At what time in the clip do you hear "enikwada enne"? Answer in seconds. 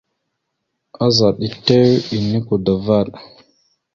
2.15-3.21